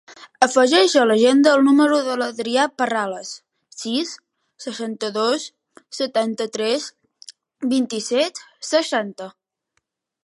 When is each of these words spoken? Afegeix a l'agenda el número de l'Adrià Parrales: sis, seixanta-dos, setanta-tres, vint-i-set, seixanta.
Afegeix 0.43 0.93
a 0.99 1.01
l'agenda 1.09 1.51
el 1.57 1.61
número 1.65 1.99
de 2.07 2.15
l'Adrià 2.21 2.63
Parrales: 2.81 3.33
sis, 3.83 4.15
seixanta-dos, 4.65 5.47
setanta-tres, 6.01 6.89
vint-i-set, 7.77 8.43
seixanta. 8.73 9.31